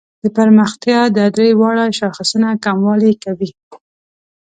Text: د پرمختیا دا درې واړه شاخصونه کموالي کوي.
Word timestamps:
د 0.23 0.23
پرمختیا 0.37 0.99
دا 1.17 1.25
درې 1.35 1.49
واړه 1.59 1.85
شاخصونه 1.99 2.47
کموالي 2.63 3.13
کوي. 3.23 3.51